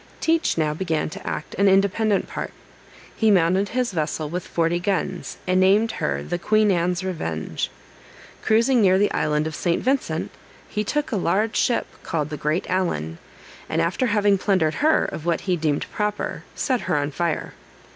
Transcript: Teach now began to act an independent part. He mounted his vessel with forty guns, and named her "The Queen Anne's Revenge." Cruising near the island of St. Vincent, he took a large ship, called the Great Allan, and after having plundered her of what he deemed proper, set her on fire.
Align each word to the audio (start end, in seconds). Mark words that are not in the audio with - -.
Teach 0.19 0.57
now 0.57 0.73
began 0.73 1.11
to 1.11 1.27
act 1.27 1.53
an 1.59 1.69
independent 1.69 2.27
part. 2.27 2.49
He 3.15 3.29
mounted 3.29 3.69
his 3.69 3.91
vessel 3.91 4.27
with 4.27 4.47
forty 4.47 4.79
guns, 4.79 5.37
and 5.45 5.59
named 5.59 5.91
her 6.01 6.23
"The 6.23 6.39
Queen 6.39 6.71
Anne's 6.71 7.03
Revenge." 7.03 7.69
Cruising 8.41 8.81
near 8.81 8.97
the 8.97 9.11
island 9.11 9.45
of 9.45 9.53
St. 9.53 9.83
Vincent, 9.83 10.31
he 10.67 10.83
took 10.83 11.11
a 11.11 11.17
large 11.17 11.55
ship, 11.55 11.85
called 12.01 12.31
the 12.31 12.35
Great 12.37 12.65
Allan, 12.67 13.19
and 13.69 13.79
after 13.79 14.07
having 14.07 14.39
plundered 14.39 14.73
her 14.81 15.05
of 15.05 15.27
what 15.27 15.41
he 15.41 15.55
deemed 15.55 15.85
proper, 15.91 16.45
set 16.55 16.81
her 16.89 16.97
on 16.97 17.11
fire. 17.11 17.53